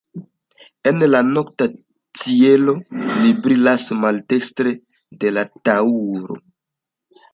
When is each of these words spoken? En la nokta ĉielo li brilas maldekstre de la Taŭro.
En 0.91 1.03
la 1.09 1.19
nokta 1.25 1.67
ĉielo 2.21 2.75
li 3.25 3.35
brilas 3.45 3.87
maldekstre 4.07 4.75
de 5.25 5.33
la 5.37 5.45
Taŭro. 5.69 6.41